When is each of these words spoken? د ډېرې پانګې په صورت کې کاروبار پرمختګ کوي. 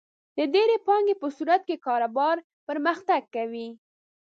د 0.37 0.39
ډېرې 0.53 0.77
پانګې 0.87 1.15
په 1.21 1.27
صورت 1.37 1.61
کې 1.67 1.83
کاروبار 1.85 2.35
پرمختګ 2.67 3.21
کوي. 3.35 3.67